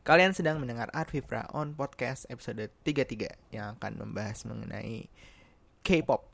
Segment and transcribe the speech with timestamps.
[0.00, 1.12] Kalian sedang mendengar Art
[1.52, 5.12] on podcast episode 33 yang akan membahas mengenai
[5.84, 6.24] K-pop.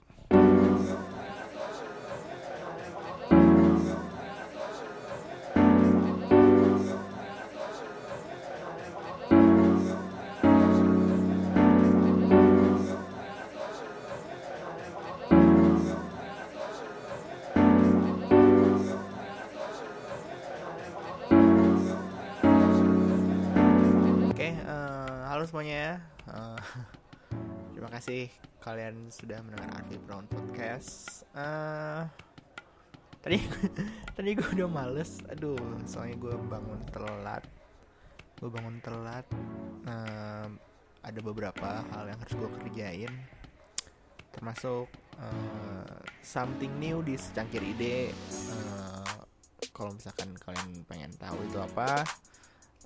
[27.96, 28.28] Kasih
[28.60, 31.24] kalian sudah mendengar Arfi Brown Podcast.
[31.32, 32.04] Eh,
[33.24, 33.40] tadi
[34.20, 35.56] tadi gue udah males, aduh,
[35.88, 37.40] soalnya gue bangun telat.
[38.36, 39.24] Gue bangun telat.
[39.88, 40.48] Eh,
[41.08, 43.12] ada beberapa hal yang harus gue kerjain,
[44.28, 48.12] termasuk eh, something new di secangkir ide.
[48.12, 49.16] Eh,
[49.72, 52.04] kalau misalkan kalian pengen tahu itu apa,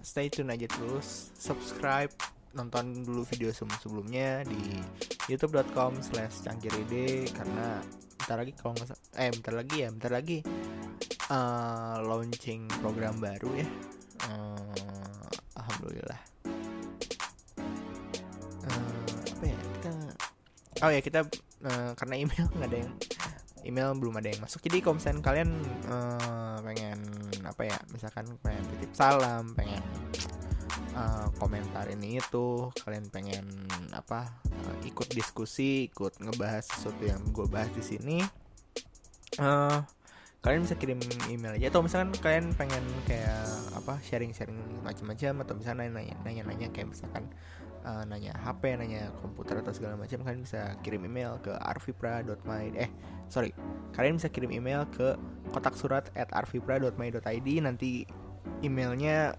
[0.06, 2.14] stay tune aja terus subscribe
[2.54, 4.82] nonton dulu video sebelum sebelumnya di
[5.30, 7.78] youtube.com slash cangkiride karena
[8.18, 10.38] bentar lagi kalau nggak eh bentar lagi ya bentar lagi
[11.30, 13.68] eh, launching program baru ya.
[14.26, 16.20] Eh, alhamdulillah.
[18.66, 19.92] Eh, apa ya kita
[20.82, 21.20] oh ya kita
[21.64, 22.92] eh, karena email nggak ada yang
[23.62, 24.60] email belum ada yang masuk.
[24.66, 25.50] Jadi kalau misalnya kalian
[25.86, 26.98] eh, pengen
[27.46, 29.82] apa ya misalkan pengen titip salam pengen
[30.94, 33.46] eh, komentar ini itu kalian pengen
[33.94, 38.18] apa eh, ikut diskusi ikut ngebahas sesuatu yang gue bahas di sini
[39.38, 39.80] eh
[40.40, 41.68] kalian bisa kirim email aja.
[41.68, 43.44] Atau misalkan kalian pengen kayak
[43.76, 47.28] apa sharing-sharing macam-macam atau misalnya nanya nanya-nanya kayak misalkan
[47.84, 52.90] eh, nanya HP, nanya komputer atau segala macam kalian bisa kirim email ke arvipra.my eh
[53.28, 53.52] sorry
[53.92, 55.14] kalian bisa kirim email ke
[55.52, 58.08] kotak surat at arvipra.my.id nanti
[58.60, 59.34] emailnya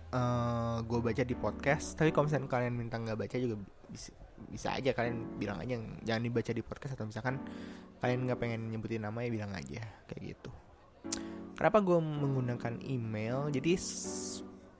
[0.85, 1.97] gue baca di podcast.
[1.97, 3.55] Tapi kalau misalkan kalian minta nggak baca juga
[3.89, 4.11] bisa,
[4.49, 4.91] bisa aja.
[4.93, 7.41] Kalian bilang aja jangan dibaca di podcast atau misalkan
[8.01, 10.51] kalian nggak pengen nyebutin nama ya bilang aja kayak gitu.
[11.57, 13.53] Kenapa gue menggunakan email?
[13.53, 13.77] Jadi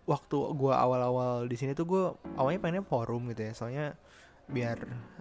[0.10, 2.04] waktu gue awal-awal di sini tuh gue
[2.38, 3.54] awalnya pengennya forum gitu ya.
[3.54, 3.86] Soalnya
[4.50, 4.78] biar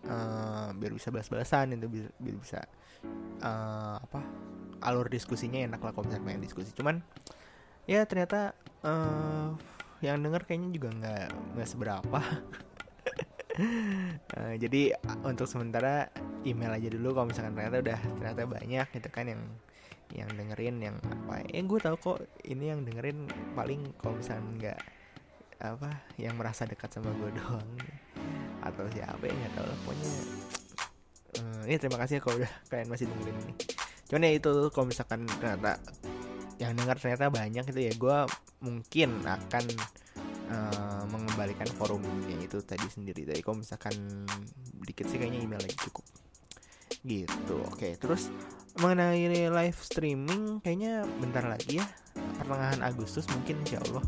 [0.09, 2.61] eh, biar bisa balas-balasan itu biar, biar bisa
[3.45, 4.21] eh, apa
[4.81, 6.73] alur diskusinya enak lah kalau misalnya pengen diskusi.
[6.73, 7.05] Cuman
[7.85, 9.49] ya ternyata eh
[10.01, 11.27] yang denger kayaknya juga nggak
[11.57, 12.21] nggak seberapa.
[13.61, 14.95] Eh, jadi
[15.27, 16.09] untuk sementara
[16.49, 19.43] email aja dulu kalau misalkan ternyata udah ternyata banyak gitu kan yang
[20.17, 21.45] yang dengerin yang apa.
[21.51, 24.81] Eh gue tahu kok ini yang dengerin paling kalau misalkan nggak
[25.61, 27.69] apa yang merasa dekat sama gue doang
[28.65, 29.53] atau siapa ya nggak
[29.85, 30.13] pokoknya
[31.37, 33.55] eh, ini terima kasih ya kalau udah kalian masih dengerin ini.
[34.09, 35.77] Cuman ya itu kalau misalkan ternyata
[36.61, 38.19] yang dengar ternyata banyak itu ya gue
[38.61, 39.65] mungkin akan
[40.53, 43.25] eh, mengembalikan forumnya itu tadi sendiri.
[43.25, 43.97] Tadi kalau misalkan
[44.85, 46.05] dikit sih kayaknya email aja cukup.
[47.01, 47.89] Gitu oke.
[47.97, 48.29] Terus
[48.77, 51.87] mengenai live streaming kayaknya bentar lagi ya
[52.39, 54.05] pertengahan Agustus mungkin insya Allah.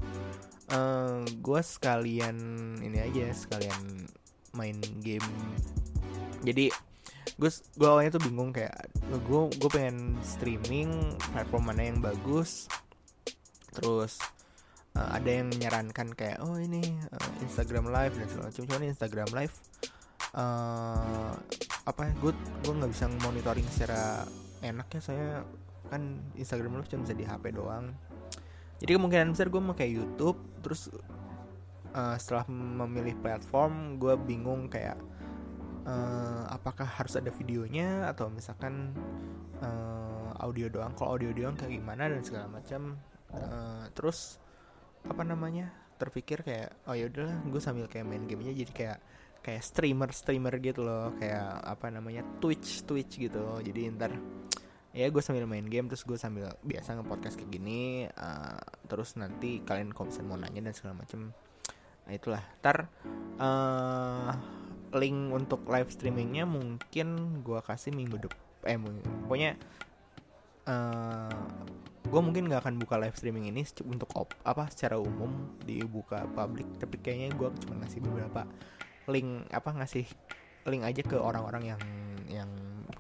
[1.40, 2.36] Gue sekalian
[2.84, 4.06] ini aja sekalian
[4.52, 5.24] main game.
[6.44, 6.68] Jadi
[7.40, 12.68] gue gue awalnya tuh bingung kayak gue gue pengen streaming platform mana yang bagus?
[13.72, 14.20] Terus
[14.96, 18.62] eh, ada yang menyarankan kayak oh ini eh, Instagram Live dan segala macam.
[18.68, 19.56] Cuman Instagram Live
[20.32, 21.32] eh
[21.82, 22.32] apa ya gue
[22.64, 24.24] gue nggak bisa monitoring secara
[24.64, 25.28] enak ya saya
[25.92, 27.92] kan Instagram Live cuma bisa di HP doang.
[28.80, 30.88] Jadi kemungkinan besar gue mau kayak YouTube terus
[31.92, 34.96] eh, setelah memilih platform gue bingung kayak
[35.86, 38.94] eh, apakah harus ada videonya atau misalkan
[39.62, 40.94] eh, audio doang?
[40.94, 42.98] Kalau audio doang kayak gimana dan segala macam.
[43.32, 44.38] Eh, terus
[45.02, 48.98] apa namanya terpikir kayak oh ya udahlah gue sambil kayak main gamenya jadi kayak
[49.42, 51.14] kayak streamer streamer gitu loh.
[51.18, 54.14] Kayak apa namanya Twitch Twitch gitu jadi ntar
[54.92, 59.64] ya gue sambil main game terus gue sambil biasa nge-podcast kayak gini eh, terus nanti
[59.64, 61.32] kalian kalau mau nanya dan segala macam
[62.02, 62.42] nah itulah.
[62.60, 62.76] Ntar
[63.40, 64.61] eh
[64.92, 68.78] link untuk live streamingnya mungkin gue kasih minggu depan eh
[69.26, 69.52] pokoknya
[70.68, 71.36] eh
[72.02, 76.66] gue mungkin nggak akan buka live streaming ini untuk op, apa secara umum dibuka publik
[76.76, 78.44] tapi kayaknya gue cuma ngasih beberapa
[79.08, 80.04] link apa ngasih
[80.68, 81.82] link aja ke orang-orang yang
[82.28, 82.50] yang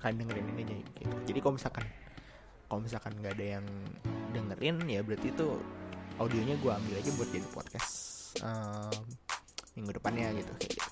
[0.00, 1.16] kalian dengerin ini aja gitu.
[1.28, 1.84] jadi kalau misalkan
[2.66, 3.66] kalau misalkan nggak ada yang
[4.32, 5.46] dengerin ya berarti itu
[6.16, 7.92] audionya gue ambil aja buat jadi podcast
[8.40, 8.96] em,
[9.76, 10.91] minggu depannya gitu kayak gitu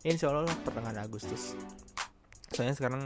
[0.00, 1.52] ini insya Allah lah pertengahan Agustus.
[2.50, 3.04] Soalnya sekarang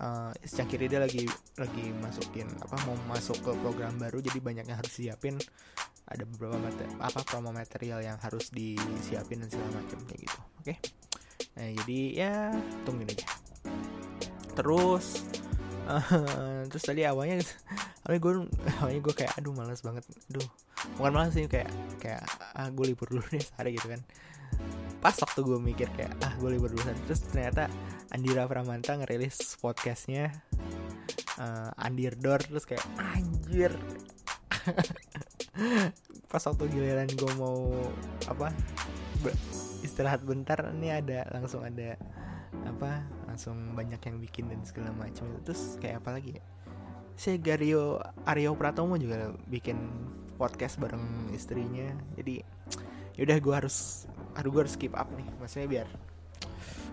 [0.00, 1.26] uh, Cangkiri dia lagi
[1.58, 5.36] lagi masukin apa mau masuk ke program baru jadi banyak yang harus siapin
[6.10, 10.38] ada beberapa materi, apa promo material yang harus disiapin dan segala macam kayak gitu.
[10.58, 10.64] Oke?
[10.64, 10.78] Okay?
[11.50, 12.32] nah jadi ya
[12.86, 13.26] tungguin aja.
[14.54, 15.06] Terus
[15.86, 17.42] uh, terus tadi awalnya
[18.06, 18.32] awalnya gue
[18.82, 20.02] awalnya gue kayak aduh malas banget.
[20.30, 20.46] Aduh
[20.96, 22.24] bukan malas sih kayak kayak
[22.56, 24.00] ah gue libur dulu nih sehari gitu kan
[25.00, 27.72] pas waktu gue mikir kayak ah gue libur dulu terus ternyata
[28.12, 30.28] Andira Pramanta ngerilis podcastnya
[31.40, 33.72] uh, Andirdor terus kayak anjir.
[36.30, 37.72] Pas waktu giliran gue mau
[38.28, 38.52] apa
[39.80, 41.96] istirahat bentar ini ada langsung ada
[42.68, 46.44] apa langsung banyak yang bikin dan segala macam terus kayak apa lagi ya?
[47.16, 49.76] Si Gario Aryo Pratomo juga bikin
[50.40, 51.92] podcast bareng istrinya.
[52.16, 52.40] Jadi
[53.20, 55.26] yaudah gue harus aduh gue harus keep up nih.
[55.38, 55.88] Maksudnya biar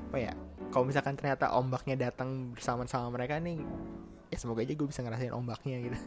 [0.08, 0.32] apa ya
[0.72, 3.60] kalau misalkan ternyata ombaknya datang bersama sama mereka nih
[4.32, 6.00] ya semoga aja gue bisa ngerasain ombaknya gitu.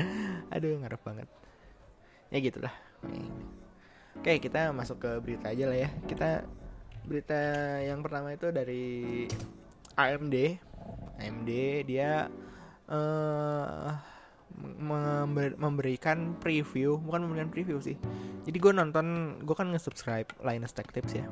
[0.54, 1.28] Aduh ngarep banget.
[2.32, 2.74] Ya gitulah.
[4.16, 5.90] Oke kita masuk ke berita aja lah ya.
[6.08, 6.44] Kita
[7.04, 7.40] berita
[7.84, 9.26] yang pertama itu dari
[9.98, 10.36] AMD
[11.20, 11.50] AMD
[11.84, 12.30] dia
[12.88, 14.11] uh,
[14.60, 17.96] member memberikan preview bukan memberikan preview sih.
[18.44, 21.26] Jadi gue nonton gue kan nge-subscribe Linus Tech Tips ya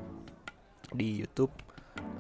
[0.95, 1.53] di YouTube.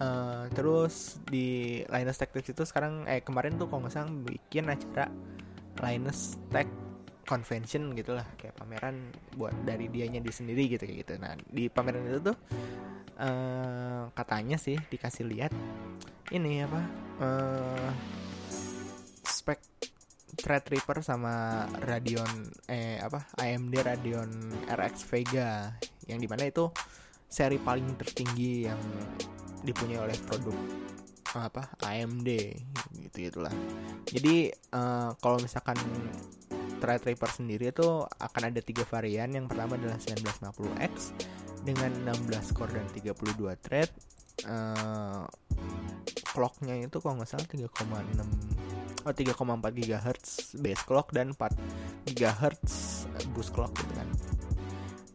[0.00, 4.68] Uh, terus di Linus Tech Tips itu sekarang eh kemarin tuh kalau nggak salah bikin
[4.68, 5.08] acara
[5.80, 6.68] Linus Tech
[7.28, 11.14] convention gitulah kayak pameran buat dari dianya di sendiri gitu kayak gitu.
[11.22, 12.36] Nah di pameran itu tuh
[13.20, 15.52] uh, katanya sih dikasih lihat
[16.34, 16.82] ini apa
[17.22, 17.90] uh,
[20.40, 24.30] Threadripper sama Radeon eh apa AMD Radeon
[24.66, 25.76] RX Vega.
[26.08, 26.64] Yang di mana itu
[27.30, 28.80] seri paling tertinggi yang
[29.62, 30.56] dipunyai oleh produk
[31.36, 32.28] apa AMD
[33.06, 33.54] gitu gitulah.
[34.08, 35.78] Jadi uh, kalau misalkan
[36.80, 39.28] Threadripper sendiri itu akan ada tiga varian.
[39.30, 41.12] Yang pertama adalah 1950X
[41.60, 43.90] dengan 16 core dan 32 thread
[44.48, 45.28] uh,
[46.32, 48.59] clocknya itu kalau nggak salah 3,6 oh
[49.04, 52.72] 3,4 GHz base clock dan 4 GHz
[53.32, 54.08] boost clock gitu kan.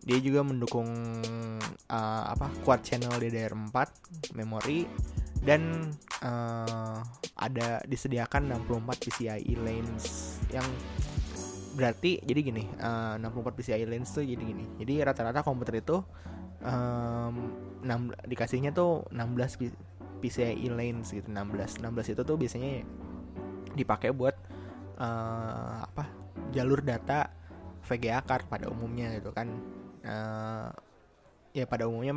[0.05, 0.89] Dia juga mendukung
[1.89, 3.77] uh, apa quad channel DDR4
[4.37, 4.85] memori
[5.45, 5.93] dan
[6.25, 6.99] uh,
[7.37, 10.65] ada disediakan 64 PCIe lanes yang
[11.75, 16.01] berarti jadi gini uh, 64 PCIe lanes tuh jadi gini jadi rata-rata komputer itu
[16.63, 17.35] um,
[17.83, 19.75] 6, dikasihnya tuh 16
[20.23, 22.81] PCIe lanes gitu 16 16 itu tuh biasanya
[23.75, 24.35] dipakai buat
[24.97, 26.03] uh, apa
[26.55, 27.27] jalur data
[27.85, 29.47] VGA card pada umumnya gitu kan.
[30.05, 30.69] Uh,
[31.55, 32.13] ya pada umumnya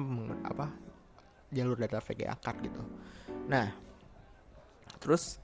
[0.46, 0.70] apa
[1.52, 2.82] jalur data VGA card gitu.
[3.50, 3.70] Nah
[4.98, 5.38] terus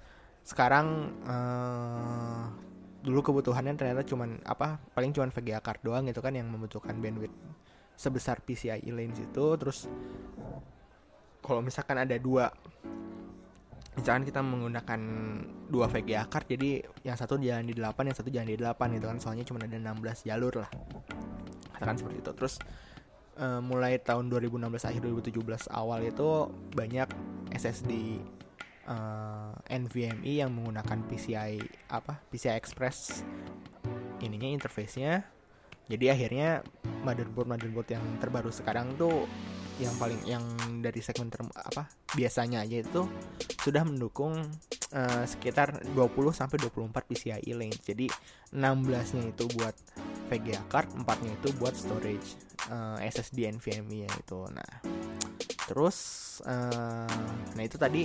[0.44, 2.44] sekarang uh,
[3.05, 7.37] dulu kebutuhannya ternyata cuman apa paling cuman VGA card doang gitu kan yang membutuhkan bandwidth
[7.94, 9.46] sebesar PCIe lanes itu.
[9.61, 9.87] Terus
[11.44, 12.49] kalau misalkan ada dua
[13.94, 15.00] misalkan kita menggunakan
[15.70, 19.06] dua VGA card jadi yang satu jalan di 8 yang satu jalan di 8 gitu
[19.06, 19.19] kan.
[19.23, 20.70] Soalnya cuma ada 16 jalur lah.
[21.75, 22.32] Katakan seperti itu.
[22.35, 22.55] Terus
[23.38, 25.00] uh, mulai tahun 2016 akhir
[25.31, 26.31] 2017 awal itu
[26.75, 27.08] banyak
[27.55, 28.19] SSD
[28.91, 33.23] uh, eh, NVMe yang menggunakan PCI apa PCI Express.
[34.23, 35.23] Ininya interface-nya.
[35.85, 36.64] Jadi akhirnya
[37.05, 39.28] motherboard motherboard yang terbaru sekarang tuh
[39.83, 40.45] yang paling yang
[40.78, 43.02] dari segmen ter apa biasanya aja itu
[43.59, 44.38] sudah mendukung
[44.95, 47.81] uh, sekitar 20 sampai 24 PCIe lanes.
[47.83, 48.07] Jadi
[48.54, 49.75] 16-nya itu buat
[50.31, 52.38] VGA card, 4-nya itu buat storage
[52.71, 54.40] uh, eh, SSD NVMe ya itu.
[54.52, 54.73] Nah,
[55.64, 55.99] terus
[56.45, 57.09] uh,
[57.57, 58.04] nah itu tadi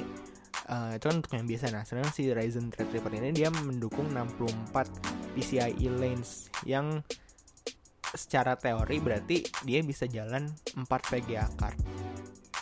[0.72, 5.36] uh, itu kan untuk yang biasa nah sebenarnya si Ryzen Threadripper ini dia mendukung 64
[5.36, 7.04] PCIe lanes yang
[8.13, 11.78] secara teori berarti dia bisa jalan 4 VGA card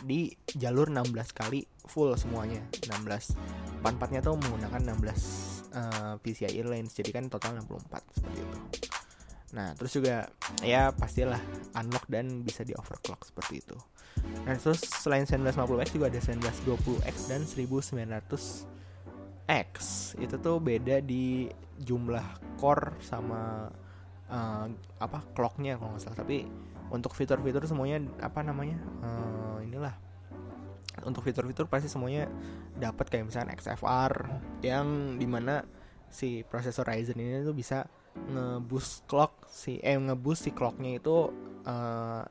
[0.05, 2.61] di jalur 16 kali full semuanya.
[2.85, 3.33] 16
[3.81, 8.59] empat-empatnya tuh menggunakan 16 uh, PCIe lanes jadi kan total 64 seperti itu.
[9.55, 10.27] Nah terus juga
[10.59, 11.39] ya pastilah
[11.79, 13.79] unlock dan bisa di overclock seperti itu.
[14.43, 19.71] Nah terus selain 1950X juga ada 1920X dan 1900X
[20.19, 21.47] itu tuh beda di
[21.79, 23.71] jumlah core sama
[24.31, 24.67] uh,
[24.99, 26.19] apa clocknya kalau nggak salah.
[26.19, 26.47] Tapi
[26.87, 29.95] untuk fitur-fitur semuanya apa namanya uh, inilah.
[31.05, 32.25] Untuk fitur-fitur pasti semuanya
[32.73, 34.13] dapat kayak misalnya XFR
[34.65, 35.61] yang di mana
[36.07, 37.85] si prosesor Ryzen ini tuh bisa
[38.17, 41.29] ngeboost clock si eh ngeboost si clocknya itu
[41.69, 42.23] uh,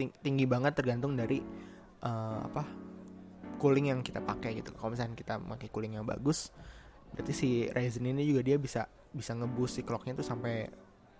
[0.00, 1.44] tinggi banget tergantung dari
[2.00, 2.64] uh, apa
[3.60, 4.72] cooling yang kita pakai gitu.
[4.72, 6.48] Kalau misalnya kita pakai cooling yang bagus
[7.10, 10.70] berarti si Ryzen ini juga dia bisa bisa ngeboost si clocknya tuh sampai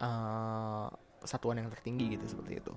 [0.00, 0.88] uh,
[1.24, 2.74] satuan yang tertinggi gitu seperti itu.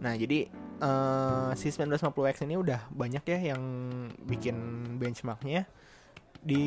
[0.00, 0.48] Nah jadi
[0.80, 3.62] uh, si 1950X ini udah banyak ya yang
[4.24, 4.56] bikin
[4.96, 5.68] benchmarknya.
[6.40, 6.64] Di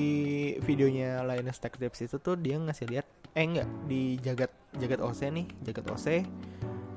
[0.61, 5.21] videonya Linus Tech Tips itu tuh dia ngasih lihat eh enggak di jagat jagat OC
[5.33, 6.07] nih jagat OC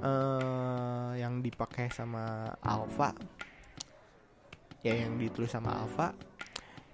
[0.05, 3.17] uh, yang dipakai sama Alpha
[4.85, 6.13] ya yang ditulis sama Alpha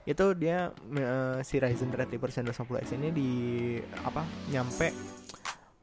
[0.02, 3.30] itu dia uh, si Ryzen Threadripper 950X ini di
[4.02, 4.90] apa nyampe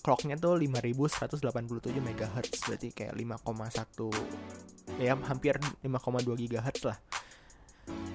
[0.09, 5.85] clocknya tuh 5187 MHz berarti kayak 5,1 ya hampir 5,2
[6.33, 6.97] GHz lah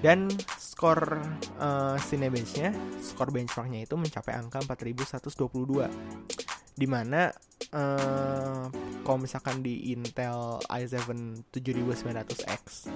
[0.03, 1.23] dan skor
[1.57, 5.89] uh, Cinebench-nya, skor benchmarknya itu mencapai angka 4122.
[6.75, 7.31] Di mana
[7.73, 8.67] uh,
[9.01, 11.09] kalau misalkan di Intel i7
[11.49, 12.91] 7900X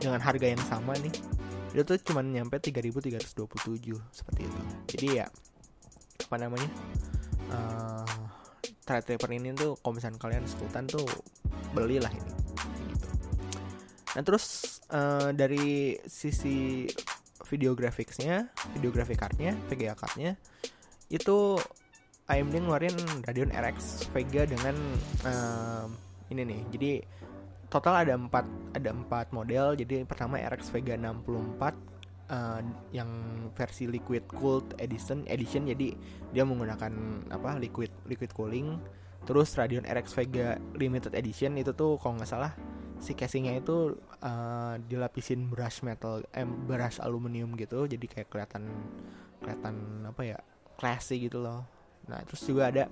[0.00, 1.12] dengan harga yang sama nih,
[1.74, 3.34] itu tuh cuma nyampe 3327
[4.14, 4.60] seperti itu.
[4.94, 5.26] Jadi ya
[6.24, 6.70] apa namanya?
[7.52, 8.23] Uh,
[8.84, 11.04] Threadripper ini tuh kalau misalkan kalian sekutan tuh
[11.72, 12.32] belilah ini
[12.92, 13.08] gitu.
[14.14, 16.86] Nah terus uh, dari sisi
[17.44, 20.36] video graphicsnya, video graphic cardnya, VGA cardnya
[21.12, 21.60] itu
[22.24, 24.76] AMD ngeluarin Radeon RX Vega dengan
[25.28, 25.86] uh,
[26.32, 26.60] ini nih.
[26.72, 26.92] Jadi
[27.68, 29.76] total ada empat ada empat model.
[29.76, 31.93] Jadi pertama RX Vega 64
[32.30, 32.60] uh,
[32.94, 33.08] yang
[33.52, 35.96] versi liquid cooled edition edition jadi
[36.32, 36.92] dia menggunakan
[37.32, 38.78] apa liquid liquid cooling.
[39.24, 42.52] Terus Radeon RX Vega limited edition itu tuh kalau nggak salah
[43.04, 48.64] si casingnya itu uh, dilapisin brush metal eh brush aluminium gitu jadi kayak kelihatan
[49.44, 49.74] kelihatan
[50.08, 50.38] apa ya
[50.80, 51.68] classy gitu loh
[52.08, 52.84] nah terus juga ada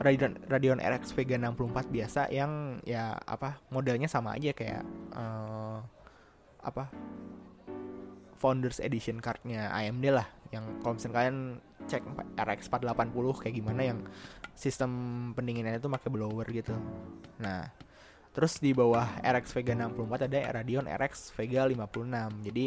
[0.00, 4.84] Radeon Radeon RX Vega 64 biasa yang ya apa modelnya sama aja kayak
[5.16, 5.80] uh,
[6.60, 6.92] apa
[8.40, 11.36] Founders Edition cardnya AMD lah yang kalau misalnya kalian
[11.86, 12.02] cek
[12.40, 13.98] RX 480 kayak gimana yang
[14.56, 14.90] sistem
[15.36, 16.74] pendinginannya itu pakai blower gitu
[17.38, 17.68] nah
[18.30, 22.46] Terus di bawah RX Vega 64 ada Radeon RX Vega 56.
[22.46, 22.64] Jadi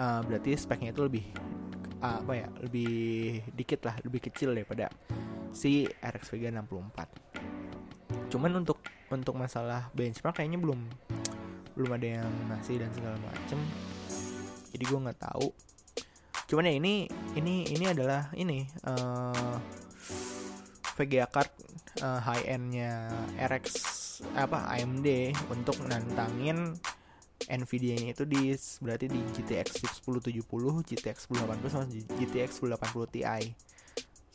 [0.00, 1.24] uh, berarti speknya itu lebih
[2.00, 2.48] uh, apa ya?
[2.64, 2.92] Lebih
[3.52, 4.88] dikit lah, lebih kecil daripada
[5.52, 8.32] si RX Vega 64.
[8.32, 8.80] Cuman untuk
[9.12, 10.88] untuk masalah benchmark kayaknya belum
[11.76, 13.60] belum ada yang ngasih dan segala macem.
[14.72, 15.48] Jadi gue nggak tahu.
[16.48, 19.56] Cuman ya ini ini ini adalah ini uh,
[20.96, 21.48] VGA card
[22.04, 23.08] uh, high endnya
[23.40, 23.66] RX
[24.36, 26.76] apa AMD untuk nantangin
[27.42, 30.46] Nvidia-nya itu di berarti di GTX 1070,
[30.86, 33.24] GTX 1080 sama GTX 1080 Ti.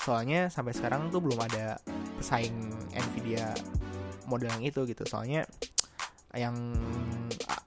[0.03, 1.79] Soalnya sampai sekarang tuh belum ada
[2.19, 2.55] pesaing
[2.91, 3.55] Nvidia
[4.27, 5.07] model yang itu gitu.
[5.07, 5.47] Soalnya
[6.35, 6.55] yang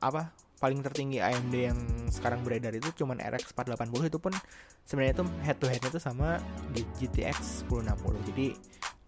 [0.05, 1.79] apa paling tertinggi AMD yang
[2.13, 4.37] sekarang beredar itu cuman RX 480 itu pun
[4.85, 6.37] sebenarnya itu head to head itu sama
[6.77, 8.29] di GTX 1060.
[8.29, 8.47] Jadi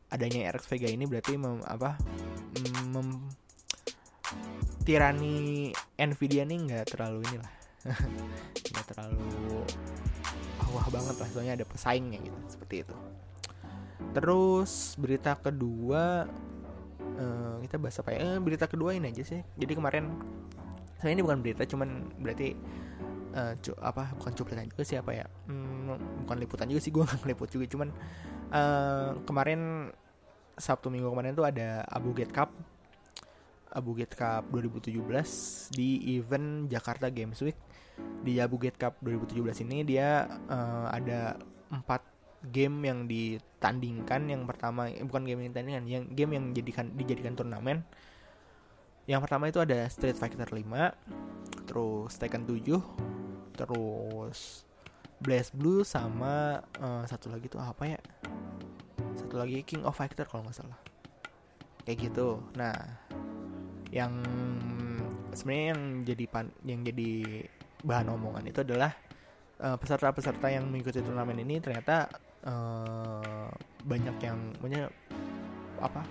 [0.08, 2.00] adanya RX Vega ini berarti mem, apa
[2.88, 3.20] mem,
[4.88, 7.52] tirani Nvidia nih nggak terlalu inilah.
[8.72, 9.66] Nggak terlalu
[10.72, 12.96] wah banget lah soalnya ada pesaingnya gitu seperti itu.
[14.16, 16.24] Terus berita kedua
[17.20, 18.18] uh, kita bahas apa ya?
[18.24, 19.40] Eh, berita kedua ini aja sih.
[19.60, 20.08] Jadi kemarin
[21.02, 22.54] saya ini bukan berita cuman berarti
[23.34, 27.02] uh, cu apa bukan cuplikan juga sih apa ya hmm, bukan liputan juga sih gue
[27.02, 27.88] nggak ngeliput juga cuman
[28.54, 29.90] uh, kemarin
[30.54, 32.54] Sabtu minggu kemarin tuh ada Abu Gate Cup
[33.72, 35.00] Abu Gate Cup 2017
[35.72, 37.56] di event Jakarta Games Week.
[38.20, 41.40] Di Abu Gate Cup 2017 ini dia uh, ada
[41.72, 42.04] empat
[42.52, 44.28] game yang ditandingkan.
[44.28, 47.80] Yang pertama eh, bukan game yang ditandingkan yang game yang dijadikan dijadikan turnamen
[49.10, 52.78] yang pertama itu ada Street Fighter 5 terus Tekken 7
[53.58, 54.64] terus
[55.22, 58.00] Blaze Blue sama uh, satu lagi tuh apa ya?
[59.14, 60.78] Satu lagi King of Fighter kalau nggak salah.
[61.86, 62.42] Kayak gitu.
[62.58, 62.74] Nah
[63.94, 64.12] yang
[65.30, 67.10] sebenarnya yang jadi pan yang jadi
[67.86, 68.90] bahan omongan itu adalah
[69.62, 72.08] uh, peserta-peserta yang mengikuti turnamen ini ternyata
[72.42, 73.52] uh,
[73.84, 74.88] banyak yang punya
[75.82, 76.02] apa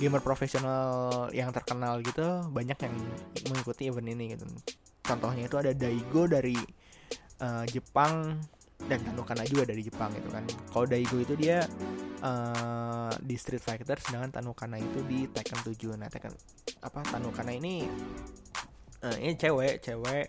[0.00, 2.94] gamer profesional yang terkenal gitu banyak yang
[3.50, 4.44] mengikuti event ini gitu.
[5.04, 6.56] Contohnya itu ada Daigo dari
[7.44, 8.40] uh, Jepang
[8.84, 10.44] dan Tanukana juga dari Jepang gitu kan.
[10.72, 11.62] Kalau Daigo itu dia
[12.24, 16.32] uh, di Street Fighter sedangkan Tanukana itu di Tekken 7 nah Tekken
[16.80, 17.84] apa Tanukana ini
[19.04, 20.26] uh, ini cewek cewek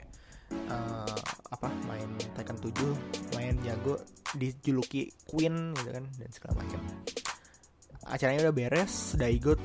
[0.69, 1.19] uh,
[1.51, 3.95] apa main Tekken 7 main jago
[4.35, 6.81] dijuluki Queen gitu kan dan segala macam
[8.05, 9.57] acaranya udah beres Daigo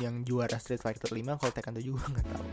[0.00, 2.46] yang juara Street Fighter 5 kalau Tekken 7 gue nggak tahu.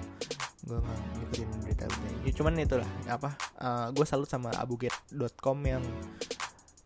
[0.68, 1.86] Gue nggak ngikutin berita
[2.28, 3.30] ya, cuman itulah apa
[3.64, 5.84] uh, eh, gue salut sama abugate.com yang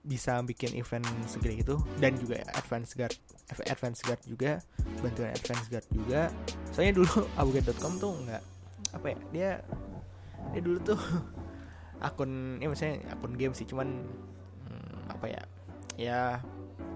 [0.03, 1.75] bisa bikin event segede itu.
[1.97, 3.17] Dan juga Advance Guard
[3.49, 4.61] Advance Guard juga
[5.01, 6.21] bantuan Advance Guard juga.
[6.75, 8.43] Soalnya dulu abuget.com tuh nggak
[8.93, 9.51] apa ya dia
[10.53, 10.99] dia dulu tuh
[12.07, 14.05] akun ya maksudnya akun game sih cuman
[14.69, 15.41] hmm, apa ya
[15.97, 16.21] ya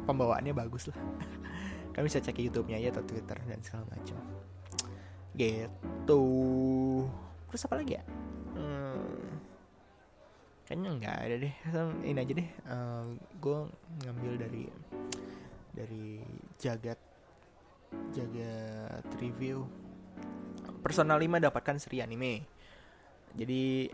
[0.07, 0.97] pembawaannya bagus lah.
[1.91, 4.17] Kalian bisa cek YouTube-nya aja atau Twitter dan segala macam.
[5.35, 6.23] Gitu.
[7.51, 8.03] Terus apa lagi ya?
[8.57, 9.37] Hmm,
[10.65, 11.53] kayaknya nggak ada deh.
[12.07, 12.49] Ini aja deh.
[12.65, 13.03] Uh, eh,
[13.37, 13.57] gue
[14.07, 14.63] ngambil dari
[15.75, 16.05] dari
[16.57, 16.97] jagat
[18.15, 19.67] jagat review.
[20.81, 22.45] Persona 5 dapatkan seri anime.
[23.37, 23.91] Jadi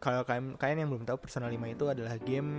[0.00, 2.50] kalau kalian kalian yang belum tahu Persona 5 itu adalah game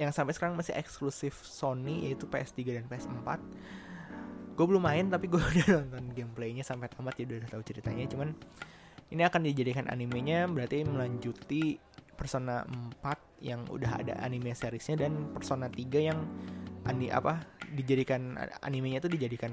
[0.00, 3.28] yang sampai sekarang masih eksklusif Sony yaitu PS3 dan PS4
[4.60, 8.04] gue belum main tapi gue udah nonton gameplaynya sampai tamat ya udah tahu ceritanya.
[8.12, 8.36] Cuman
[9.08, 11.80] ini akan dijadikan animenya berarti melanjuti
[12.12, 12.68] Persona
[13.00, 15.80] 4 yang udah ada anime seriesnya dan Persona 3
[16.12, 16.20] yang
[16.84, 17.40] ani apa
[17.72, 19.52] dijadikan animenya itu dijadikan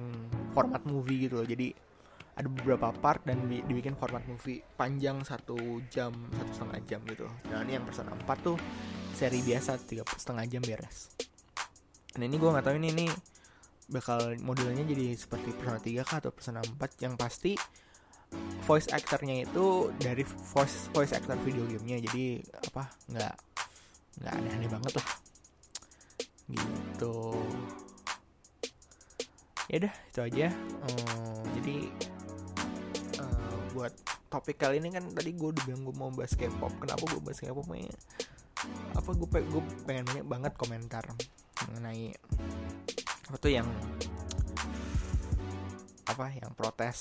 [0.52, 1.48] format movie gitu loh.
[1.48, 1.72] Jadi
[2.38, 7.66] ada beberapa part dan dibikin format movie panjang satu jam satu setengah jam gitu nah
[7.66, 8.62] ini yang Persona 4 tuh
[9.18, 11.10] seri biasa tiga setengah jam beres.
[12.22, 13.06] Nah ini gue nggak tahu ini ini
[13.90, 17.58] bakal modelnya jadi seperti Persona 3 kah atau Persona 4 yang pasti
[18.68, 20.22] voice actornya itu dari
[20.54, 21.98] voice voice actor video gamenya.
[22.06, 23.36] Jadi apa nggak
[24.22, 25.08] nggak aneh-aneh banget lah.
[26.54, 27.18] Gitu.
[29.68, 30.48] Ya udah itu aja.
[30.86, 31.76] Um, jadi
[33.18, 33.94] uh, buat
[34.28, 36.70] topik kali ini kan tadi gue udah bilang gue mau bahas K-pop.
[36.84, 37.66] Kenapa gue bahas K-pop
[38.98, 41.04] apa gue gue pengen banyak banget komentar
[41.68, 42.14] mengenai
[43.28, 43.68] apa tuh yang
[46.08, 47.00] apa yang protes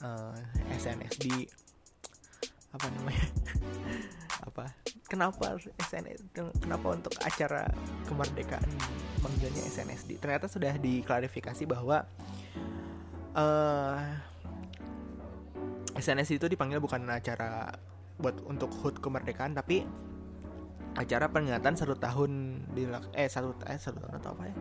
[0.00, 0.32] uh,
[0.70, 1.50] eh, SNSD
[2.70, 3.26] apa namanya?
[4.46, 4.64] Apa?
[5.10, 7.66] Kenapa SNSD kenapa untuk acara
[8.06, 8.70] kemerdekaan
[9.20, 12.06] manggilnya SNSD ternyata sudah diklarifikasi bahwa
[13.34, 13.98] uh,
[15.98, 17.74] eh, SNSD itu dipanggil bukan acara
[18.22, 19.82] buat untuk HUT kemerdekaan tapi
[20.98, 24.56] acara peringatan satu tahun di eh satu eh satu tahun atau apa ya?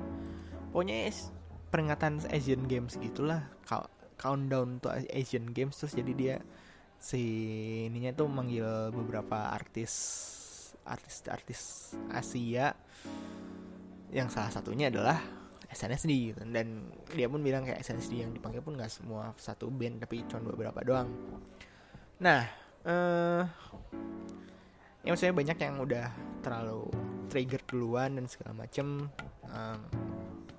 [0.70, 0.98] Pokoknya
[1.74, 3.50] peringatan Asian Games gitulah.
[4.20, 6.36] Countdown to Asian Games terus jadi dia
[7.00, 7.24] si
[7.88, 9.94] ininya tuh manggil beberapa artis
[10.84, 12.76] artis-artis Asia.
[14.10, 15.22] Yang salah satunya adalah
[15.70, 16.42] SNSD gitu.
[16.50, 20.42] dan dia pun bilang kayak SNSD yang dipanggil pun nggak semua satu band tapi cuma
[20.50, 21.10] beberapa doang.
[22.20, 22.42] Nah
[22.84, 23.44] eh
[25.04, 26.08] ya maksudnya banyak yang udah
[26.44, 26.92] terlalu
[27.30, 29.08] trigger duluan dan segala macem.
[29.50, 29.80] Um,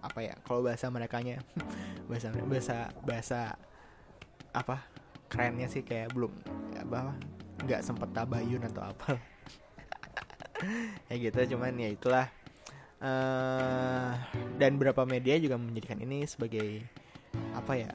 [0.01, 1.45] apa ya kalau bahasa mereka nya
[2.09, 3.41] bahasa bahasa bahasa
[4.57, 4.81] apa
[5.29, 6.33] kerennya sih kayak belum
[6.81, 7.15] apa
[7.69, 9.21] nggak sempet tabayun atau apa
[11.13, 12.27] ya gitu cuman ya itulah.
[13.01, 14.13] Uh,
[14.61, 16.85] dan beberapa media juga menjadikan ini sebagai
[17.57, 17.91] apa ya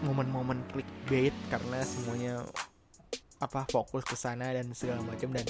[0.00, 2.40] momen-momen clickbait karena semuanya
[3.38, 5.46] apa fokus ke sana dan segala macam dan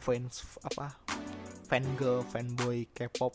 [0.00, 0.92] fans apa
[1.68, 3.32] fan girl fanboy K-pop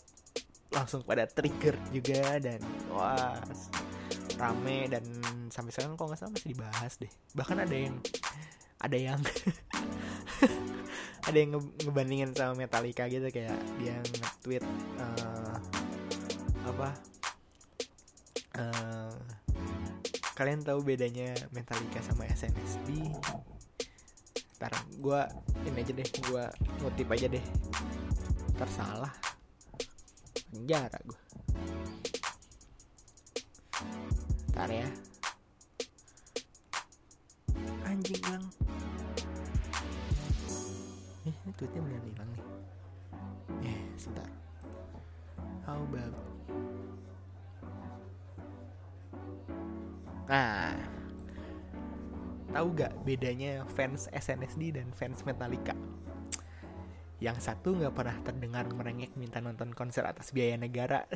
[0.75, 2.59] langsung pada trigger juga dan
[2.91, 3.39] wah
[4.35, 5.03] rame dan
[5.47, 7.11] sampai sekarang kok nggak salah masih dibahas deh.
[7.31, 7.95] Bahkan ada yang
[8.83, 9.19] ada yang
[11.27, 14.63] ada yang nge ngebandingin sama Metallica gitu kayak dia nge-tweet
[14.99, 15.57] uh,
[16.67, 16.89] apa
[18.59, 19.15] uh,
[20.35, 23.15] kalian tahu bedanya Metallica sama SNSD
[24.55, 24.71] ntar
[25.03, 25.21] gue
[25.67, 26.43] ini aja deh gue
[26.79, 27.45] ngutip aja deh.
[28.55, 29.13] Ntar salah.
[30.51, 31.19] Penjara gue
[34.55, 34.87] ntar ya.
[37.83, 38.47] Anjing bilang
[41.27, 42.45] eh ini tweetnya bener hilang nih.
[43.67, 44.31] Eh sebentar.
[45.67, 46.15] How about
[50.25, 50.94] nah
[52.55, 55.75] Tahu gak bedanya fans SNSD dan fans Metallica?
[57.19, 61.03] Yang satu nggak pernah terdengar merengek minta nonton konser atas biaya negara.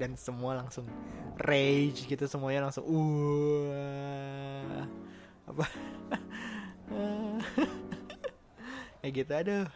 [0.00, 0.88] dan semua langsung
[1.36, 4.80] rage gitu semuanya langsung uh
[5.44, 5.60] apa
[9.04, 9.68] ya gitu aduh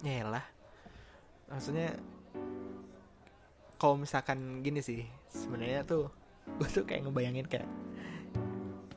[0.00, 0.40] ya lah
[1.52, 2.00] maksudnya
[3.76, 6.08] kalau misalkan gini sih sebenarnya tuh
[6.56, 7.68] gue tuh kayak ngebayangin kayak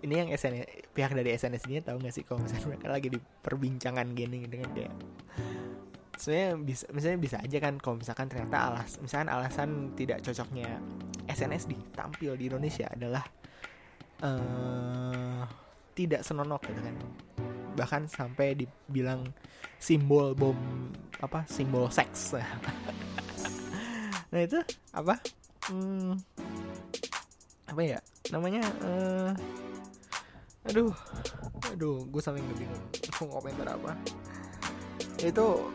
[0.04, 3.20] ini yang SN pihak dari SNSD nya tahu nggak sih kalau misalnya mereka lagi di
[3.20, 4.94] perbincangan gini dengan kayak
[6.16, 10.80] sebenarnya bisa misalnya bisa aja kan kalau misalkan ternyata alas misalkan alasan tidak cocoknya
[11.28, 13.24] SNSD tampil di Indonesia adalah
[14.24, 15.44] uh,
[15.96, 16.96] tidak senonok gitu kan.
[17.76, 19.28] Bahkan sampai dibilang
[19.80, 20.56] simbol bom
[21.20, 22.36] apa simbol seks.
[24.34, 24.60] Nah itu
[24.92, 25.16] apa?
[25.72, 26.20] Hmm,
[27.72, 28.04] apa ya?
[28.36, 29.32] Namanya uh,
[30.70, 30.94] aduh.
[31.74, 32.84] Aduh gue sampe nggak bingung
[33.26, 33.98] mau komentar apa?
[35.22, 35.72] Itu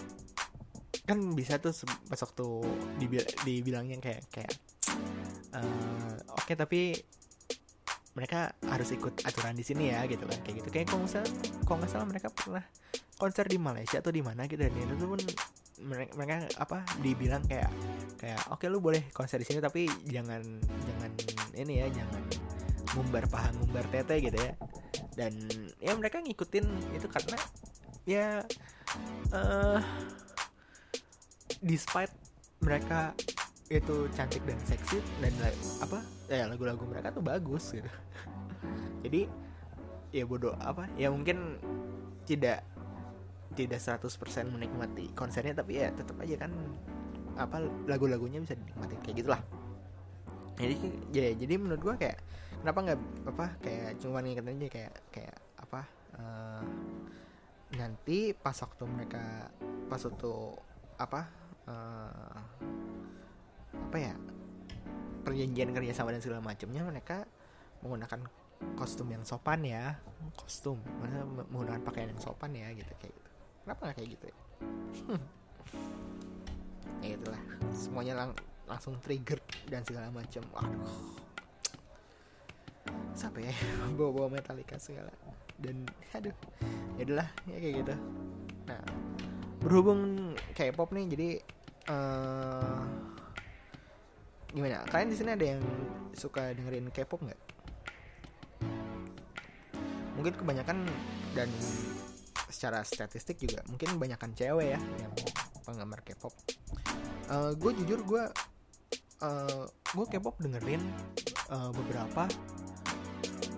[1.08, 1.74] kan bisa tuh
[2.06, 2.46] pas waktu
[3.02, 4.52] dibil dibilangnya kayak kayak
[5.56, 6.80] uh, oke okay, tapi
[8.14, 10.38] mereka harus ikut aturan di sini ya gitu kan.
[10.44, 10.68] Kayak gitu.
[10.70, 11.30] Kayak kalau misalnya
[11.64, 12.64] kalau salah mereka pernah
[13.20, 15.20] konser di Malaysia atau di mana gitu dan itu pun
[15.80, 17.68] mereka, mereka apa dibilang kayak
[18.16, 21.10] kayak oke okay, lu boleh konser di sini tapi jangan jangan
[21.56, 22.22] ini ya jangan
[22.96, 24.52] ngumbar paha ngumbar tete gitu ya
[25.18, 25.32] dan
[25.82, 27.38] ya mereka ngikutin itu karena
[28.08, 28.42] ya
[29.34, 29.78] uh,
[31.60, 32.12] despite
[32.60, 33.14] mereka
[33.70, 35.32] itu cantik dan seksi dan
[35.78, 37.86] apa ya lagu-lagu mereka tuh bagus gitu.
[39.06, 39.30] Jadi
[40.10, 41.58] ya bodoh apa ya mungkin
[42.26, 42.66] tidak
[43.54, 44.10] tidak 100%
[44.50, 46.52] menikmati konsernya tapi ya tetap aja kan
[47.38, 49.42] apa lagu-lagunya bisa dinikmati kayak gitulah.
[50.58, 50.76] Jadi
[51.14, 52.18] ya jadi menurut gua kayak
[52.60, 55.80] kenapa nggak apa kayak cuma ngingetin aja kayak kayak apa
[56.20, 56.64] uh,
[57.76, 59.48] nanti pas waktu mereka
[59.88, 60.32] pas waktu
[61.00, 61.20] apa
[61.66, 62.38] uh,
[63.90, 64.14] apa ya
[65.24, 67.24] perjanjian kerja sama dan segala macamnya mereka
[67.80, 68.20] menggunakan
[68.76, 69.96] kostum yang sopan ya.
[70.36, 73.30] Kostum mana menggunakan pakaian yang sopan ya gitu kayak gitu.
[73.64, 74.36] Kenapa nggak kayak gitu ya?
[77.00, 77.40] Ya itulah
[77.72, 78.30] semuanya lang
[78.68, 79.40] langsung trigger
[79.72, 81.19] dan segala macam waduh
[83.20, 83.54] sampai ya
[83.92, 85.12] bawa bawa Metallica segala.
[85.60, 85.84] Dan
[86.16, 86.32] aduh
[86.96, 87.94] ya udahlah ya kayak gitu.
[88.64, 88.80] Nah
[89.60, 91.28] berhubung kayak pop nih jadi
[91.92, 92.80] uh,
[94.56, 94.82] gimana?
[94.88, 95.62] Kalian di sini ada yang
[96.16, 97.40] suka dengerin K-pop nggak?
[100.16, 100.88] Mungkin kebanyakan
[101.36, 101.48] dan
[102.50, 105.12] secara statistik juga mungkin kebanyakan cewek ya yang
[105.62, 106.34] penggemar K-pop.
[107.30, 108.24] Uh, gue jujur gue
[109.22, 110.82] uh, gue K-pop dengerin
[111.52, 112.26] uh, beberapa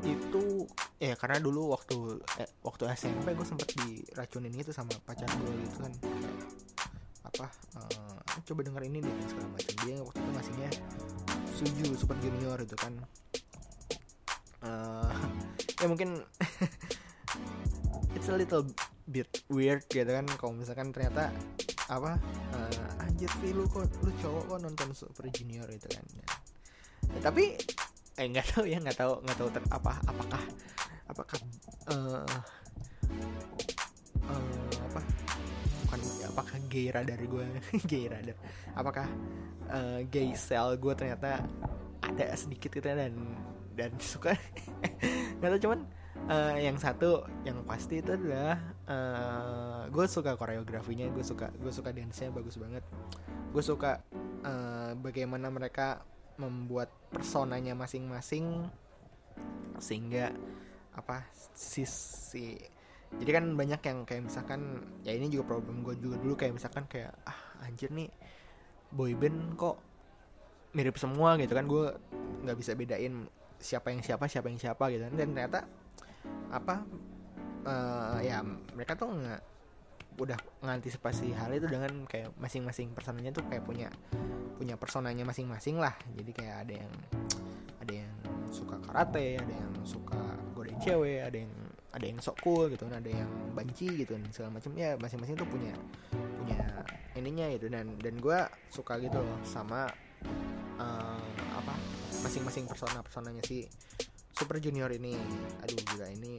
[0.02, 0.66] itu
[0.98, 5.76] ya karena dulu waktu eh, waktu SMP gue sempet diracunin itu sama pacar gue gitu
[5.82, 5.92] kan.
[7.22, 7.46] Apa
[7.78, 9.74] uh, coba denger ini deh segala macam.
[9.86, 10.68] Dia waktu itu ngasihnya
[11.54, 12.92] suju super junior itu kan.
[14.62, 15.14] Uh,
[15.82, 16.22] ya mungkin
[18.16, 18.66] it's a little
[19.06, 21.34] bit weird gitu kan kalau misalkan ternyata
[21.90, 22.16] apa
[22.54, 26.06] uh, anjir sih lu kok lu cowok kok nonton super junior itu kan.
[27.12, 27.58] Ya, tapi
[28.22, 30.42] eh nggak tahu ya nggak tahu nggak tahu ter, apa apakah
[31.10, 31.38] apakah
[31.90, 32.22] uh,
[34.30, 35.00] uh, apa?
[35.84, 37.46] Bukan apakah gay radar gue
[37.90, 38.36] gay radar.
[38.78, 39.06] Apakah
[39.68, 41.42] uh, gay cell gue ternyata
[42.02, 43.14] ada sedikit gitu dan
[43.74, 44.38] dan suka?
[45.42, 45.80] Nggak tahu cuman
[46.30, 48.56] uh, yang satu yang pasti itu adalah
[48.86, 52.84] uh, gue suka koreografinya gue suka gue suka dance nya bagus banget.
[53.52, 54.00] Gue suka
[54.46, 56.06] uh, bagaimana mereka
[56.40, 58.68] membuat personanya masing-masing
[59.80, 60.32] sehingga
[60.92, 61.24] apa
[61.56, 62.56] sisi
[63.20, 66.84] jadi kan banyak yang kayak misalkan ya ini juga problem gue juga dulu kayak misalkan
[66.88, 68.08] kayak ah anjir nih
[68.92, 69.76] boyband kok
[70.72, 71.92] mirip semua gitu kan gue
[72.44, 73.28] nggak bisa bedain
[73.60, 75.12] siapa yang siapa siapa yang siapa gitu kan.
[75.14, 75.60] dan ternyata
[76.48, 76.84] apa
[77.68, 78.40] uh, ya
[78.72, 79.51] mereka tuh nggak
[80.20, 83.88] udah ngantisipasi hal itu dengan kayak masing-masing personanya tuh kayak punya
[84.56, 85.96] punya personanya masing-masing lah.
[86.14, 86.92] Jadi kayak ada yang
[87.82, 88.12] ada yang
[88.52, 90.20] suka karate ada yang suka
[90.54, 91.52] godain cewek ada yang
[91.92, 94.70] ada yang sok cool gitu kan ada yang banci gitu dan segala macam.
[94.76, 95.74] Ya masing-masing tuh punya
[96.38, 96.60] punya
[97.16, 97.66] ininya gitu.
[97.72, 98.38] Dan dan gue
[98.70, 99.88] suka gitu loh sama
[100.78, 101.74] uh, apa
[102.22, 103.66] masing-masing persona personanya si
[104.32, 105.16] super junior ini.
[105.64, 106.38] Aduh gila ini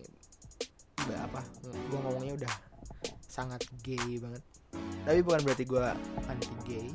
[1.04, 2.54] apa gue ngomongnya udah
[3.34, 4.46] sangat gay banget.
[5.10, 5.86] Tapi bukan berarti gue
[6.30, 6.88] anti gay.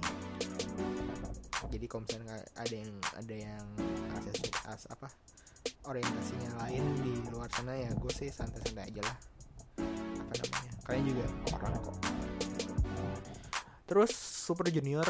[1.66, 3.66] Jadi kalau misalnya ada yang ada yang
[4.14, 4.38] akses
[4.70, 5.11] as apa
[5.90, 9.16] orientasinya lain di luar sana ya gue sih santai-santai aja lah.
[10.22, 10.72] Apa namanya?
[10.87, 11.24] Kalian juga
[11.59, 11.96] orang kok.
[13.88, 15.09] Terus Super Junior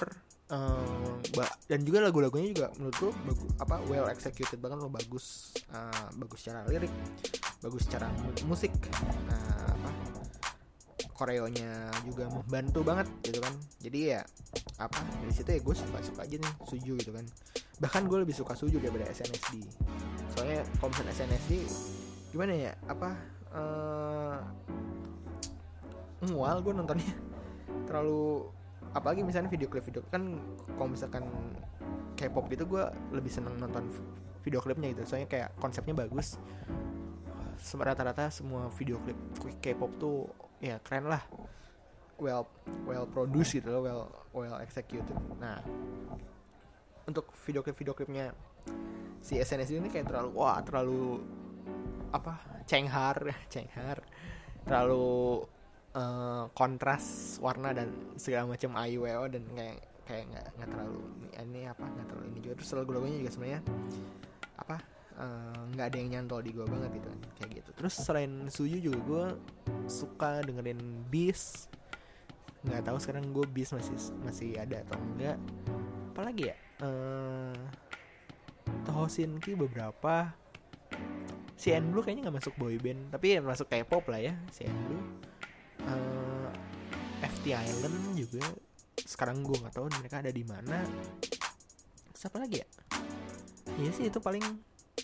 [0.49, 1.21] um,
[1.69, 5.53] dan juga lagu-lagunya juga menurut gue bagus apa well executed banget lo bagus.
[5.69, 6.91] Uh, bagus secara lirik
[7.61, 8.09] bagus secara
[8.49, 8.73] musik.
[9.29, 9.58] Uh,
[11.19, 13.51] koreonya juga membantu banget gitu kan.
[13.83, 14.23] Jadi ya
[14.79, 17.27] apa dari situ ya gue suka suka aja nih suju gitu kan.
[17.83, 19.67] Bahkan gue lebih suka suju daripada SNSD
[20.39, 21.67] soalnya kalau SNSD
[22.31, 23.11] gimana ya apa
[23.51, 24.39] uh,
[26.31, 27.11] mual gue nontonnya.
[27.91, 28.47] Terlalu
[28.95, 30.39] apalagi misalnya video klip video kan
[30.79, 31.27] kalau misalkan
[32.15, 32.83] K-pop gitu gue
[33.15, 33.91] lebih seneng nonton
[34.47, 35.03] video klipnya gitu.
[35.07, 36.39] Soalnya kayak konsepnya bagus.
[37.59, 39.19] Rata-rata semua video klip
[39.59, 41.23] K-pop tuh ya keren lah.
[42.19, 42.51] Well
[42.83, 44.03] well produced gitu loh well
[44.35, 45.15] well executed.
[45.39, 45.63] Nah
[47.09, 48.35] untuk video klip video klipnya
[49.23, 51.23] si SNSD ini kayak terlalu wah terlalu
[52.13, 53.17] apa cenghar
[53.53, 54.05] cenghar
[54.69, 55.47] terlalu
[55.97, 57.89] uh, kontras warna dan
[58.21, 61.01] segala macam IWO dan kayak kayak nggak nggak terlalu
[61.37, 62.55] ini apa nggak terlalu ini juga.
[62.61, 63.61] Terus lagu-lagunya juga sebenarnya
[64.59, 64.77] apa
[65.75, 67.11] nggak uh, ada yang nyantol di gue banget gitu
[67.43, 67.71] kayak gitu.
[67.75, 69.27] Terus selain Suju juga gue
[69.91, 70.79] suka dengerin
[71.11, 71.71] Beast
[72.59, 75.39] nggak tahu sekarang gue Beast masih masih ada atau enggak
[76.15, 76.57] apalagi ya?
[76.83, 77.55] Uh,
[78.87, 80.35] Tohosinki beberapa.
[81.59, 85.03] CN Blue kayaknya nggak masuk boy band tapi ya masuk K-pop lah ya CN Blue
[85.83, 86.51] uh,
[87.19, 88.47] eh, FT Island juga.
[89.03, 90.87] Sekarang gue nggak tahu mereka ada di mana.
[92.15, 92.69] Siapa lagi ya?
[93.79, 94.43] Iya sih itu paling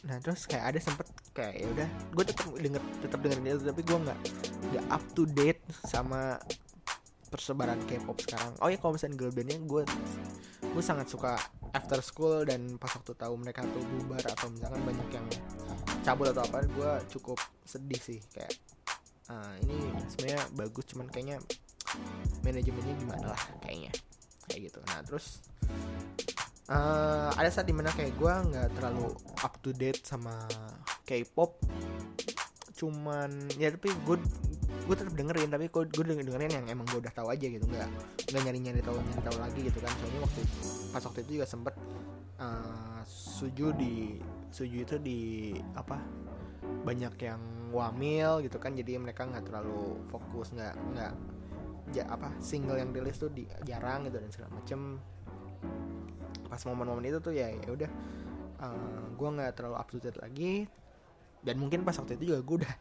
[0.04, 3.80] nah terus kayak ada sempet kayak ya udah gue tetap denger tetap dengerin itu tapi
[3.80, 4.18] gue nggak
[4.70, 6.36] nggak up to date sama
[7.34, 8.54] persebaran K-pop sekarang.
[8.62, 9.82] Oh ya kalau misalnya girl bandnya gue
[10.70, 11.34] gue sangat suka
[11.74, 15.26] after school dan pas waktu tahu mereka tuh bubar atau misalkan banyak yang
[16.06, 18.54] cabut atau apa gue cukup sedih sih kayak
[19.26, 19.74] uh, ini
[20.14, 21.42] sebenarnya bagus cuman kayaknya
[22.46, 23.90] manajemennya gimana lah kayaknya.
[24.46, 24.78] Kayak gitu.
[24.86, 25.42] Nah terus
[26.70, 30.46] uh, ada saat di mana kayak gue nggak terlalu up to date sama
[31.04, 31.60] K-pop.
[32.74, 34.16] Cuman ya tapi gue
[34.84, 37.64] gue tetap dengerin tapi gue gue dengerin yang emang gue udah tahu aja gitu.
[37.64, 37.88] Nggak
[38.32, 39.92] nggak nyari nyari tahu nyari tahu lagi gitu kan.
[40.00, 40.40] Soalnya waktu
[40.92, 41.74] pas waktu itu juga sempet
[42.40, 44.18] uh, suju di
[44.54, 45.20] suju itu di
[45.74, 46.00] apa
[46.84, 47.40] banyak yang
[47.72, 48.72] wamil gitu kan.
[48.72, 51.12] Jadi mereka nggak terlalu fokus nggak nggak
[51.92, 54.96] ja, apa single yang rilis tuh di, jarang gitu dan segala macem
[56.54, 57.90] pas momen-momen itu tuh ya ya udah.
[58.62, 60.70] Uh, gue nggak terlalu up to date lagi.
[61.42, 62.74] Dan mungkin pas waktu itu juga gue udah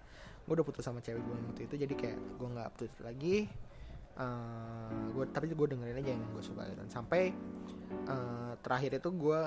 [0.45, 3.01] gue udah putus sama cewek gue waktu itu jadi kayak gue nggak up to date
[3.01, 3.37] lagi.
[4.13, 6.85] Uh, eh, gue tapi gue dengerin aja yang gue suka gitu.
[6.93, 7.33] Sampai
[8.05, 9.41] uh, terakhir itu gue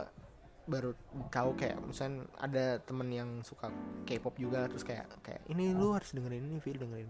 [0.67, 0.91] baru
[1.31, 3.71] tahu kayak misalnya ada temen yang suka
[4.03, 7.07] K-pop juga terus kayak kayak ini lu harus dengerin ini feel dengerin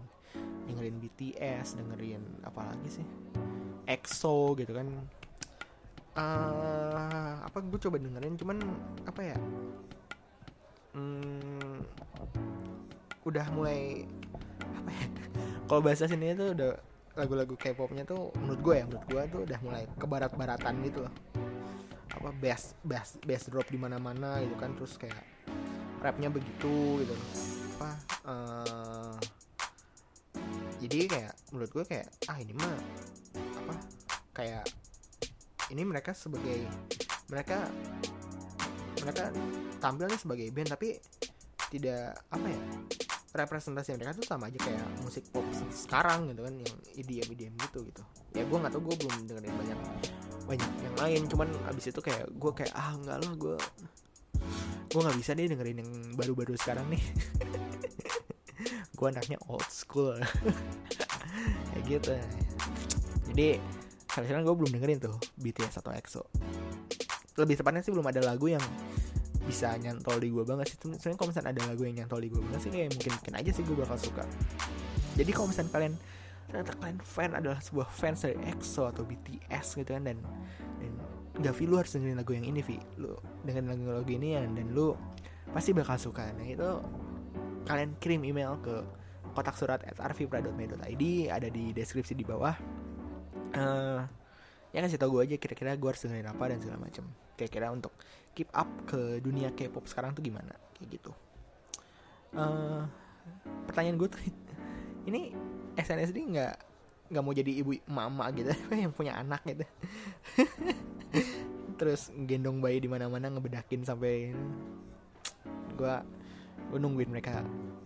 [0.69, 3.07] dengerin BTS dengerin apa lagi sih?
[3.89, 4.85] EXO gitu kan
[6.17, 8.57] uh, apa gue coba dengerin cuman
[9.05, 9.37] apa ya?
[10.97, 11.85] Hmm,
[13.23, 14.09] udah mulai
[14.65, 15.05] apa ya?
[15.69, 16.73] Kalau bahasa sini itu udah
[17.17, 21.13] lagu-lagu K-popnya tuh menurut gue ya menurut gue tuh udah mulai ke barat-baratan gitu loh.
[22.17, 25.21] Apa bass bass bass drop di mana-mana gitu kan terus kayak
[26.01, 27.15] rapnya begitu gitu.
[27.77, 27.91] Apa
[28.25, 29.17] uh,
[30.77, 32.77] jadi kayak menurut gue kayak ah ini mah
[33.65, 33.75] apa
[34.33, 34.65] kayak
[35.71, 36.67] ini mereka sebagai
[37.27, 37.67] mereka
[39.03, 39.29] mereka
[39.77, 40.97] tampilnya sebagai band tapi
[41.67, 42.59] tidak apa ya
[43.37, 47.85] representasi mereka tuh sama aja kayak musik pop sekarang gitu kan yang EDM EDM gitu
[47.85, 48.01] gitu.
[48.33, 49.79] Ya gue nggak tau gue belum dengerin banyak
[50.47, 53.55] banyak yang lain cuman abis itu kayak gue kayak ah enggak lah gue
[54.87, 57.03] gue nggak bisa deh dengerin yang baru-baru sekarang nih.
[58.97, 60.17] Gue anaknya old school.
[61.69, 62.15] Kayak gitu.
[63.29, 63.61] Jadi
[64.25, 66.23] sekarang gue belum dengerin tuh BTS atau EXO.
[67.37, 68.63] Lebih tepatnya sih belum ada lagu yang
[69.45, 70.77] bisa nyantol di gue banget sih.
[70.81, 73.51] Sebenarnya kalau misalnya ada lagu yang nyantol di gue banget sih kayak mungkin mungkin aja
[73.53, 74.23] sih gue bakal suka.
[75.15, 75.93] Jadi kalau misalnya kalian
[76.47, 80.17] ternyata kalian fan adalah sebuah fans dari EXO atau BTS gitu kan dan
[80.79, 80.91] dan
[81.43, 84.67] gak Vi lu harus dengerin lagu yang ini Vi lu dengan lagu-lagu ini ya dan
[84.71, 84.95] lu
[85.51, 86.31] pasti bakal suka.
[86.33, 86.69] Nah itu
[87.67, 88.75] kalian kirim email ke
[89.35, 92.55] kotak surat at arvipra.me.id ada di deskripsi di bawah
[93.55, 94.01] uh,
[94.75, 97.05] ya kasih tau gue aja kira-kira gue harus dengerin apa dan segala macam
[97.37, 97.93] kira-kira untuk
[98.37, 100.53] keep up ke dunia K-pop sekarang tuh gimana?
[100.77, 101.11] Kayak gitu.
[102.35, 102.85] Uh,
[103.69, 104.21] pertanyaan gue tuh
[105.09, 105.31] ini
[105.77, 106.55] SNSD nggak
[107.07, 108.51] nggak mau jadi ibu mama gitu
[108.83, 109.65] yang punya anak gitu.
[111.79, 114.33] Terus gendong bayi di mana-mana ngebedakin sampai
[115.77, 115.95] gue
[116.73, 117.45] gue nungguin mereka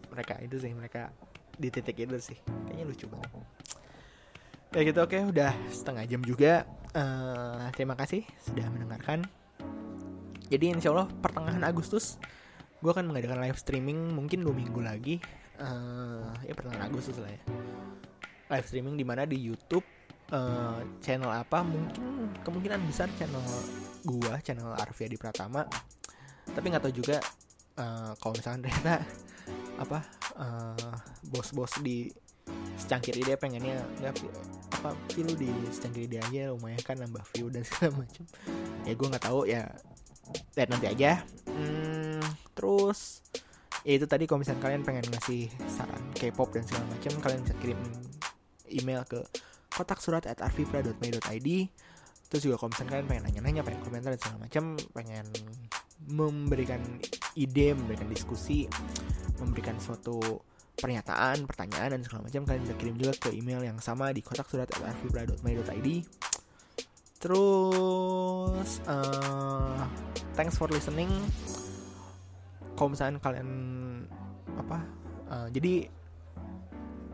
[0.09, 1.11] mereka itu sih mereka
[1.55, 2.39] di titik itu sih.
[2.67, 3.31] Kayaknya lucu banget
[4.71, 6.63] ya gitu oke udah setengah jam juga.
[6.91, 9.27] Uh, terima kasih sudah mendengarkan.
[10.51, 12.19] Jadi insya Allah pertengahan Agustus
[12.79, 15.19] gue akan mengadakan live streaming mungkin dua minggu lagi.
[15.59, 17.41] Uh, ya pertengahan Agustus lah ya.
[18.51, 19.27] Live streaming di mana?
[19.27, 19.83] Di YouTube.
[20.31, 21.59] Uh, channel apa?
[21.59, 23.43] Mungkin kemungkinan besar channel
[24.07, 25.67] gua channel Arvia di Pratama.
[26.47, 27.19] Tapi nggak tahu juga
[27.75, 28.95] uh, kalau misalnya ternyata
[29.79, 29.99] apa
[30.39, 30.95] uh,
[31.27, 32.07] bos-bos di
[32.81, 34.17] secangkir ide pengennya nggak
[34.81, 38.25] apa view di secangkir ide aja lumayan kan nambah view dan segala macam
[38.83, 39.69] ya gue nggak tahu ya
[40.55, 41.11] lihat nanti aja.
[41.47, 42.23] Hmm,
[42.55, 43.23] terus
[43.81, 47.55] ya itu tadi kalau misalnya kalian pengen ngasih saran K-pop dan segala macam kalian bisa
[47.57, 47.79] kirim
[48.69, 49.19] email ke
[49.73, 51.49] kotak surat at arvipra.me.id
[52.29, 54.63] terus juga kalau misalnya kalian pengen nanya-nanya pengen komentar dan segala macam
[54.93, 55.25] pengen
[56.07, 56.81] memberikan
[57.35, 58.69] ide memberikan diskusi
[59.41, 60.21] memberikan suatu
[60.81, 64.49] pernyataan pertanyaan dan segala macam kalian bisa kirim juga ke email yang sama di kotak
[64.49, 65.89] surat arfibra.my.id
[67.21, 69.85] terus uh,
[70.33, 71.09] thanks for listening.
[72.73, 73.49] Kalau misalnya kalian
[74.57, 74.77] apa
[75.29, 75.85] uh, jadi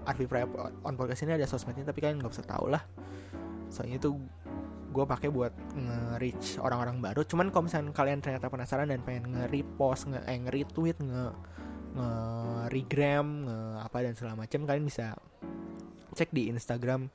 [0.07, 0.47] Arfi Praya
[0.87, 2.79] on podcast ini ada sosmednya tapi kalian nggak usah tahu lah.
[3.67, 4.15] Soalnya itu
[4.95, 7.21] gue pakai buat nge-reach orang-orang baru.
[7.27, 11.23] Cuman kalau misalnya kalian ternyata penasaran dan pengen nge-repost nge eh, nge-retweet nge
[12.69, 15.17] regram nge apa dan segala macam kalian bisa
[16.13, 17.09] cek di Instagram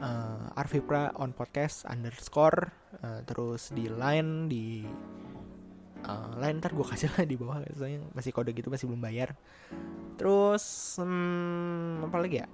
[0.00, 2.70] uh, Arvipra on podcast underscore
[3.02, 4.84] uh, terus di line di
[6.04, 9.34] uh, line ntar gue kasih lah di bawah soalnya masih kode gitu masih belum bayar.
[10.16, 12.48] Terus hmm, apa lagi ya?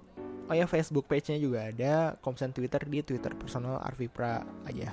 [0.51, 4.93] Oh ya Facebook page-nya juga ada komsen Twitter di Twitter personal Arvipra aja.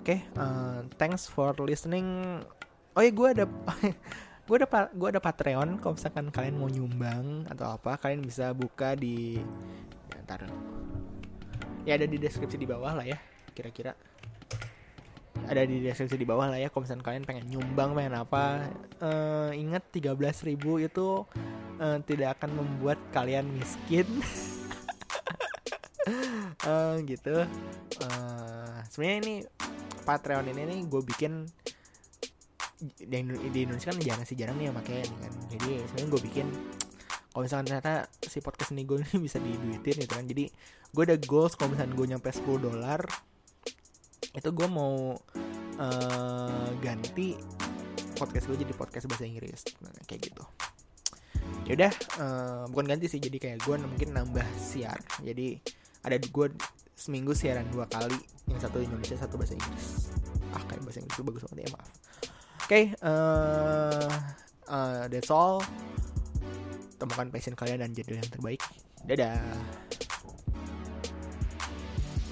[0.00, 2.40] Oke okay, uh, thanks for listening.
[2.96, 3.44] Oh ya gue ada
[4.50, 8.98] gue ada gue ada Patreon kalau misalkan kalian mau nyumbang atau apa kalian bisa buka
[8.98, 9.38] di
[10.10, 10.50] ya, ntar.
[11.86, 13.14] Ya ada di deskripsi di bawah lah ya
[13.54, 13.94] kira-kira.
[15.46, 18.66] Ada di deskripsi di bawah lah ya kalau misalkan kalian pengen nyumbang pengen apa.
[18.98, 21.08] Uh, ingat 13.000 itu
[21.78, 24.18] uh, tidak akan membuat kalian miskin.
[26.66, 27.46] Uh, gitu.
[28.02, 29.34] Uh, sebenarnya ini
[30.02, 31.46] Patreon ini nih gue bikin
[32.80, 33.16] di,
[33.52, 35.32] di Indonesia kan jarang sih jarang nih yang pakai kan.
[35.52, 36.46] Jadi sebenarnya gue bikin
[37.30, 37.94] kalau misalkan ternyata
[38.26, 40.26] si podcast ini gue ini bisa diduitin gitu kan.
[40.26, 40.44] Jadi
[40.90, 43.00] gue ada goals kalau misalkan gue nyampe 10 dolar
[44.30, 45.18] itu gue mau
[45.82, 47.34] uh, ganti
[48.14, 50.44] podcast gue jadi podcast bahasa Inggris nah, kayak gitu.
[51.68, 54.98] Ya udah uh, bukan ganti sih jadi kayak gue mungkin nambah siar.
[55.20, 55.60] Jadi
[56.00, 56.46] ada gue
[56.96, 58.16] seminggu siaran dua kali
[58.48, 60.10] yang satu Indonesia satu bahasa Inggris.
[60.56, 62.09] Ah kayak bahasa Inggris bagus banget ya maaf
[62.70, 64.06] okay, uh,
[64.70, 65.58] uh, that's all.
[67.02, 68.62] Temukan passion kalian dan jadwal yang terbaik.
[69.10, 69.42] Dadah